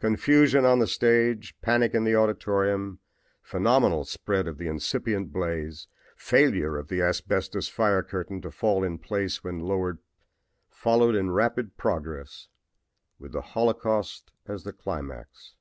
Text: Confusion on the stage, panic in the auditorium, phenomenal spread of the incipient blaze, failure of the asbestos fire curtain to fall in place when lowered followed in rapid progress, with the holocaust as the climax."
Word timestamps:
Confusion 0.00 0.64
on 0.64 0.80
the 0.80 0.88
stage, 0.88 1.54
panic 1.62 1.94
in 1.94 2.02
the 2.02 2.16
auditorium, 2.16 2.98
phenomenal 3.42 4.04
spread 4.04 4.48
of 4.48 4.58
the 4.58 4.66
incipient 4.66 5.32
blaze, 5.32 5.86
failure 6.16 6.76
of 6.76 6.88
the 6.88 7.00
asbestos 7.00 7.68
fire 7.68 8.02
curtain 8.02 8.40
to 8.42 8.50
fall 8.50 8.82
in 8.82 8.98
place 8.98 9.44
when 9.44 9.60
lowered 9.60 10.00
followed 10.68 11.14
in 11.14 11.30
rapid 11.30 11.76
progress, 11.76 12.48
with 13.20 13.30
the 13.30 13.40
holocaust 13.54 14.32
as 14.46 14.64
the 14.64 14.72
climax." 14.72 15.54